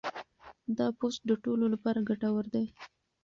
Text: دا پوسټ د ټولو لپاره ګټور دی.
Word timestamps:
دا 0.77 0.87
پوسټ 0.97 1.21
د 1.27 1.31
ټولو 1.43 1.65
لپاره 1.73 1.99
ګټور 2.09 2.45
دی. 2.53 2.65